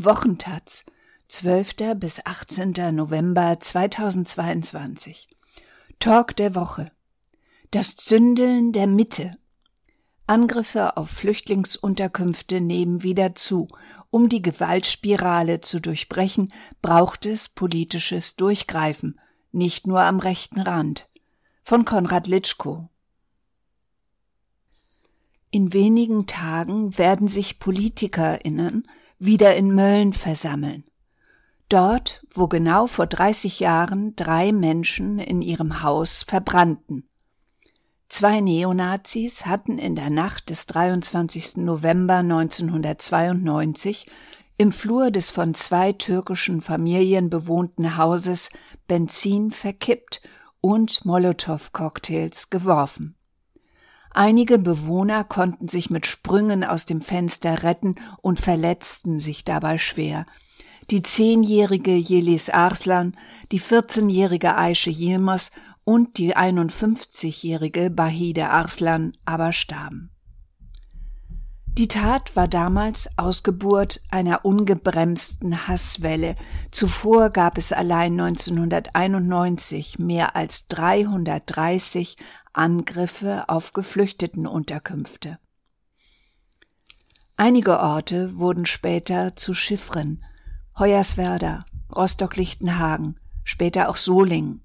[0.00, 0.84] Wochentaz,
[1.26, 1.96] 12.
[1.96, 2.94] bis 18.
[2.94, 5.28] November 2022.
[5.98, 6.92] Talk der Woche.
[7.72, 9.36] Das Zündeln der Mitte.
[10.28, 13.66] Angriffe auf Flüchtlingsunterkünfte nehmen wieder zu.
[14.10, 19.18] Um die Gewaltspirale zu durchbrechen, braucht es politisches Durchgreifen,
[19.50, 21.10] nicht nur am rechten Rand.
[21.64, 22.88] Von Konrad Litschko.
[25.50, 28.86] In wenigen Tagen werden sich PolitikerInnen
[29.18, 30.84] wieder in Mölln versammeln.
[31.68, 37.08] Dort, wo genau vor 30 Jahren drei Menschen in ihrem Haus verbrannten.
[38.08, 41.58] Zwei Neonazis hatten in der Nacht des 23.
[41.58, 44.06] November 1992
[44.56, 48.50] im Flur des von zwei türkischen Familien bewohnten Hauses
[48.86, 50.22] Benzin verkippt
[50.60, 53.17] und Molotow-Cocktails geworfen.
[54.10, 60.26] Einige Bewohner konnten sich mit Sprüngen aus dem Fenster retten und verletzten sich dabei schwer.
[60.90, 63.14] Die zehnjährige Yelis Arslan,
[63.52, 65.52] die 14-jährige Aische Yilmaz
[65.84, 70.10] und die 51-jährige Bahide Arslan aber starben.
[71.78, 76.34] Die Tat war damals Ausgeburt einer ungebremsten Hasswelle.
[76.72, 82.16] Zuvor gab es allein 1991 mehr als 330
[82.58, 85.38] Angriffe auf Geflüchtetenunterkünfte.
[87.36, 90.24] Einige Orte wurden später zu Chiffren,
[90.76, 94.64] Hoyerswerda, Rostock-Lichtenhagen, später auch Solingen.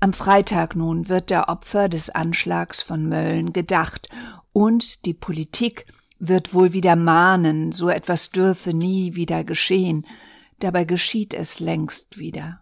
[0.00, 4.08] Am Freitag nun wird der Opfer des Anschlags von Mölln gedacht
[4.52, 5.86] und die Politik
[6.18, 10.04] wird wohl wieder mahnen, so etwas dürfe nie wieder geschehen,
[10.58, 12.61] dabei geschieht es längst wieder.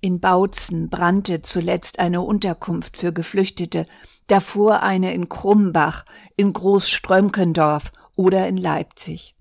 [0.00, 3.86] In Bautzen brannte zuletzt eine Unterkunft für Geflüchtete,
[4.28, 6.04] davor eine in Krumbach,
[6.36, 9.34] in Großströmkendorf oder in Leipzig.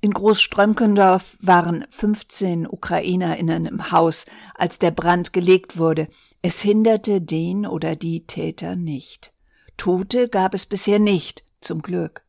[0.00, 6.08] In Großströmkendorf waren 15 UkrainerInnen im Haus, als der Brand gelegt wurde.
[6.40, 9.34] Es hinderte den oder die Täter nicht.
[9.76, 12.22] Tote gab es bisher nicht, zum Glück.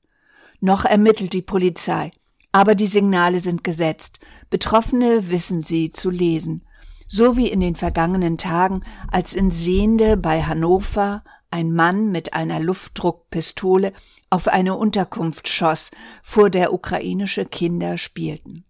[0.60, 2.12] Noch ermittelt die Polizei.
[2.52, 4.20] Aber die Signale sind gesetzt.
[4.50, 6.66] Betroffene wissen sie zu lesen
[7.08, 12.60] so wie in den vergangenen Tagen, als in Sehende bei Hannover ein Mann mit einer
[12.60, 13.94] Luftdruckpistole
[14.30, 15.92] auf eine Unterkunft schoss,
[16.24, 18.66] vor der ukrainische Kinder spielten.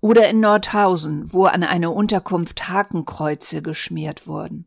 [0.00, 4.66] Oder in Nordhausen, wo an eine Unterkunft Hakenkreuze geschmiert wurden.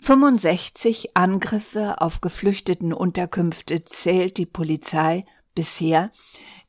[0.00, 6.10] 65 Angriffe auf geflüchteten Unterkünfte zählt die Polizei bisher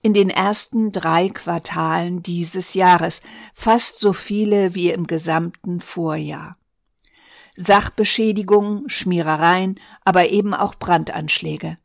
[0.05, 3.23] in den ersten drei Quartalen dieses Jahres,
[3.55, 6.55] fast so viele wie im gesamten Vorjahr.
[7.55, 11.79] Sachbeschädigungen, Schmierereien, aber eben auch Brandanschläge.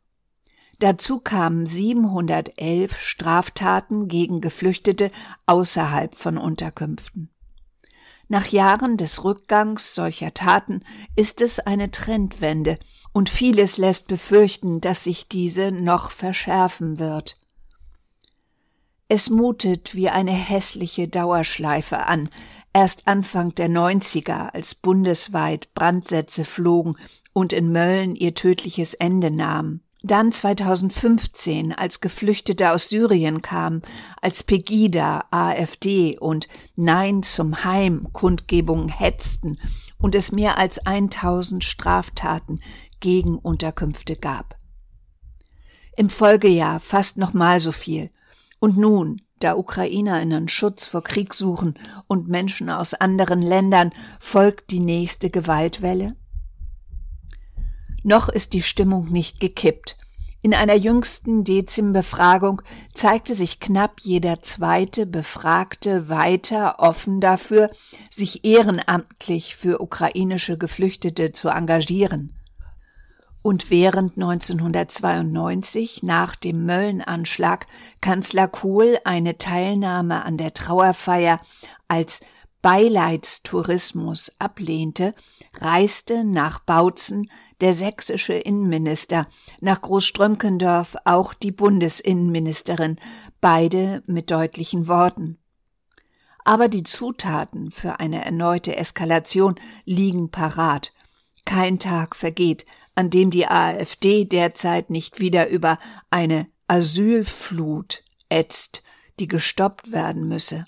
[0.77, 5.09] Dazu kamen 711 Straftaten gegen Geflüchtete
[5.47, 7.31] außerhalb von Unterkünften.
[8.27, 10.83] Nach Jahren des Rückgangs solcher Taten
[11.15, 12.77] ist es eine Trendwende,
[13.13, 17.40] und vieles lässt befürchten, dass sich diese noch verschärfen wird.
[19.13, 22.29] Es mutet wie eine hässliche Dauerschleife an,
[22.71, 26.95] erst Anfang der 90er, als bundesweit Brandsätze flogen
[27.33, 29.81] und in Mölln ihr tödliches Ende nahmen.
[30.01, 33.81] Dann 2015, als Geflüchtete aus Syrien kamen,
[34.21, 36.47] als Pegida, AfD und
[36.77, 39.59] Nein zum Heim Kundgebungen hetzten
[39.97, 42.61] und es mehr als 1000 Straftaten
[43.01, 44.55] gegen Unterkünfte gab.
[45.97, 48.09] Im Folgejahr fast nochmal so viel
[48.61, 51.73] und nun, da Ukrainerinnen Schutz vor Krieg suchen
[52.07, 56.15] und Menschen aus anderen Ländern, folgt die nächste Gewaltwelle?
[58.03, 59.97] Noch ist die Stimmung nicht gekippt.
[60.43, 62.61] In einer jüngsten Dezim-Befragung
[62.93, 67.71] zeigte sich knapp jeder zweite Befragte weiter offen dafür,
[68.11, 72.40] sich ehrenamtlich für ukrainische Geflüchtete zu engagieren.
[73.43, 77.65] Und während 1992 nach dem Mölln-Anschlag
[77.99, 81.41] Kanzler Kohl eine Teilnahme an der Trauerfeier
[81.87, 82.21] als
[82.61, 85.15] Beileidstourismus ablehnte,
[85.59, 89.27] reiste nach Bautzen der sächsische Innenminister,
[89.59, 92.97] nach Großströmkendorf auch die Bundesinnenministerin,
[93.39, 95.39] beide mit deutlichen Worten.
[96.43, 99.55] Aber die Zutaten für eine erneute Eskalation
[99.85, 100.93] liegen parat.
[101.45, 102.65] Kein Tag vergeht,
[102.95, 105.79] an dem die AfD derzeit nicht wieder über
[106.09, 108.83] eine Asylflut ätzt,
[109.19, 110.65] die gestoppt werden müsse.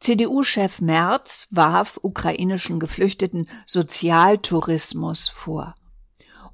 [0.00, 5.74] CDU-Chef Merz warf ukrainischen Geflüchteten Sozialtourismus vor.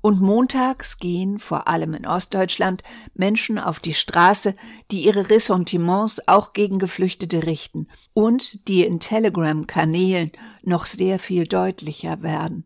[0.00, 2.82] Und montags gehen, vor allem in Ostdeutschland,
[3.14, 4.54] Menschen auf die Straße,
[4.90, 10.32] die ihre Ressentiments auch gegen Geflüchtete richten und die in Telegram-Kanälen
[10.62, 12.64] noch sehr viel deutlicher werden.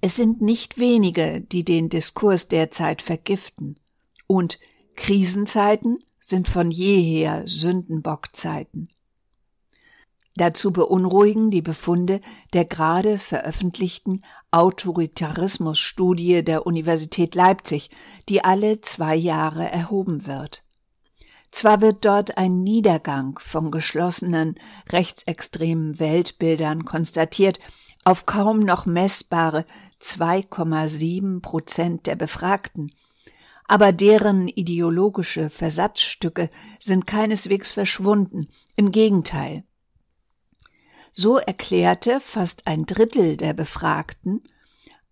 [0.00, 3.80] Es sind nicht wenige, die den Diskurs derzeit vergiften.
[4.26, 4.58] Und
[4.94, 8.88] Krisenzeiten sind von jeher Sündenbockzeiten.
[10.36, 12.20] Dazu beunruhigen die Befunde
[12.52, 14.22] der gerade veröffentlichten
[14.52, 17.90] Autoritarismusstudie der Universität Leipzig,
[18.28, 20.62] die alle zwei Jahre erhoben wird.
[21.50, 24.54] Zwar wird dort ein Niedergang von geschlossenen
[24.90, 27.58] rechtsextremen Weltbildern konstatiert,
[28.04, 29.64] auf kaum noch messbare
[30.00, 32.92] 2,7 Prozent der Befragten,
[33.66, 39.64] aber deren ideologische Versatzstücke sind keineswegs verschwunden, im Gegenteil.
[41.12, 44.42] So erklärte fast ein Drittel der Befragten,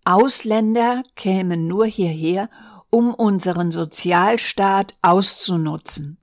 [0.05, 2.49] Ausländer kämen nur hierher,
[2.89, 6.17] um unseren Sozialstaat auszunutzen.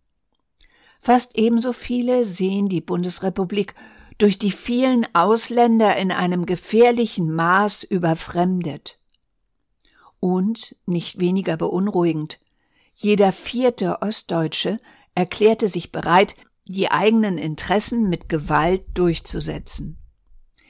[1.02, 3.74] Fast ebenso viele sehen die Bundesrepublik
[4.18, 8.98] durch die vielen Ausländer in einem gefährlichen Maß überfremdet.
[10.20, 12.38] Und, nicht weniger beunruhigend,
[12.94, 14.80] jeder vierte Ostdeutsche
[15.14, 19.98] erklärte sich bereit, die eigenen Interessen mit Gewalt durchzusetzen.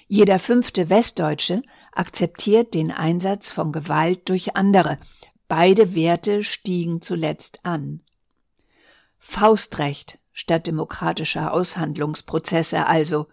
[0.07, 1.63] Jeder fünfte Westdeutsche
[1.93, 4.99] akzeptiert den Einsatz von Gewalt durch andere.
[5.49, 8.03] Beide Werte stiegen zuletzt an.
[9.19, 13.29] Faustrecht statt demokratischer Aushandlungsprozesse also.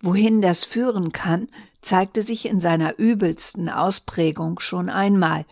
[0.00, 1.48] Wohin das führen kann,
[1.80, 5.46] zeigte sich in seiner übelsten Ausprägung schon einmal.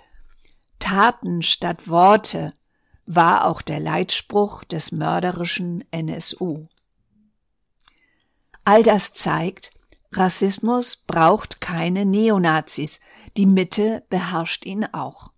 [0.79, 2.53] Taten statt Worte
[3.07, 6.69] war auch der Leitspruch des mörderischen NSU.
[8.65, 9.73] All das zeigt,
[10.13, 13.01] Rassismus braucht keine Neonazis,
[13.37, 15.34] die Mitte beherrscht ihn auch.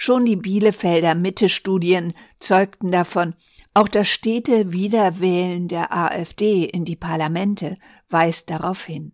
[0.00, 3.34] Schon die Bielefelder Mitte-Studien zeugten davon,
[3.74, 7.76] auch das stete Wiederwählen der AfD in die Parlamente
[8.08, 9.10] weist darauf hin.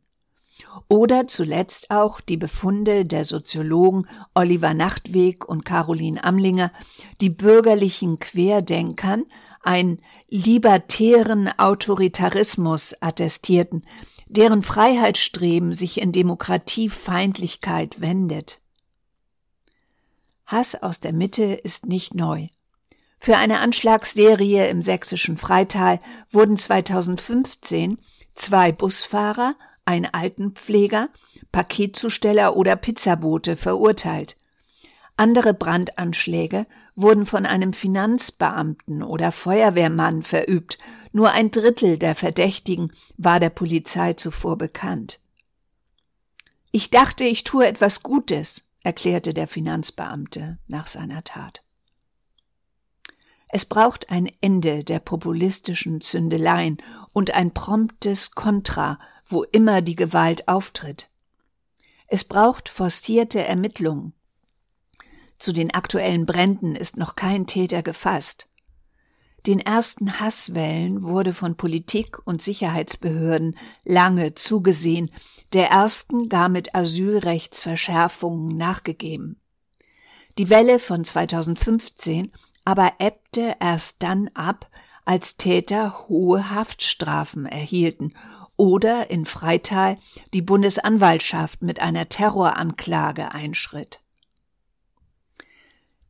[0.88, 6.70] Oder zuletzt auch die Befunde der Soziologen Oliver Nachtweg und Caroline Amlinger,
[7.22, 9.24] die bürgerlichen Querdenkern
[9.62, 13.86] einen libertären Autoritarismus attestierten,
[14.28, 18.60] deren Freiheitsstreben sich in Demokratiefeindlichkeit wendet.
[20.46, 22.48] Hass aus der Mitte ist nicht neu.
[23.18, 26.00] Für eine Anschlagsserie im sächsischen Freital
[26.30, 27.98] wurden 2015
[28.34, 29.56] zwei Busfahrer
[29.86, 31.08] ein Altenpfleger,
[31.52, 34.36] Paketzusteller oder Pizzabote verurteilt.
[35.16, 40.78] Andere Brandanschläge wurden von einem Finanzbeamten oder Feuerwehrmann verübt,
[41.12, 45.20] nur ein Drittel der Verdächtigen war der Polizei zuvor bekannt.
[46.72, 51.64] Ich dachte, ich tue etwas Gutes, erklärte der Finanzbeamte nach seiner Tat.
[53.48, 56.78] Es braucht ein Ende der populistischen Zündeleien
[57.12, 61.08] und ein promptes Kontra wo immer die Gewalt auftritt.
[62.06, 64.12] Es braucht forcierte Ermittlungen.
[65.38, 68.48] Zu den aktuellen Bränden ist noch kein Täter gefasst.
[69.46, 75.10] Den ersten Hasswellen wurde von Politik und Sicherheitsbehörden lange zugesehen,
[75.52, 79.40] der ersten gar mit Asylrechtsverschärfungen nachgegeben.
[80.38, 82.32] Die Welle von 2015
[82.64, 84.70] aber ebbte erst dann ab,
[85.04, 88.14] als Täter hohe Haftstrafen erhielten
[88.56, 89.98] oder in Freital
[90.32, 94.00] die Bundesanwaltschaft mit einer Terroranklage einschritt.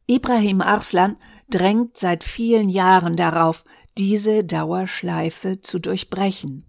[0.06, 1.16] Ibrahim Arslan
[1.48, 3.64] drängt seit vielen Jahren darauf,
[3.96, 6.64] diese Dauerschleife zu durchbrechen.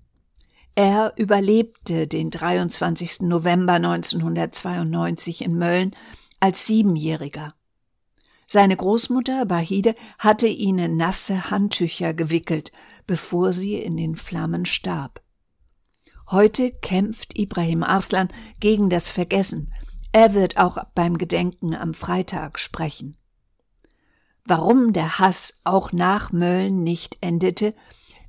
[0.75, 3.21] Er überlebte den 23.
[3.21, 5.95] November 1992 in Mölln
[6.39, 7.55] als Siebenjähriger.
[8.45, 12.71] Seine Großmutter Bahide hatte ihn in nasse Handtücher gewickelt,
[13.07, 15.21] bevor sie in den Flammen starb.
[16.29, 18.29] Heute kämpft Ibrahim Arslan
[18.59, 19.73] gegen das Vergessen.
[20.11, 23.17] Er wird auch beim Gedenken am Freitag sprechen.
[24.45, 27.73] Warum der Hass auch nach Mölln nicht endete,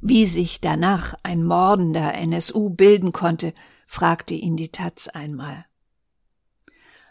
[0.01, 3.53] wie sich danach ein mordender NSU bilden konnte,
[3.87, 5.67] fragte ihn die Taz einmal.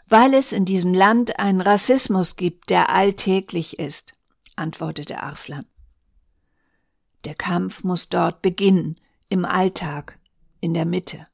[0.08, 4.14] Weil es in diesem Land einen Rassismus gibt, der alltäglich ist,
[4.56, 5.66] antwortete Arslan.
[7.24, 8.96] Der Kampf muss dort beginnen,
[9.28, 10.18] im Alltag,
[10.60, 11.26] in der Mitte.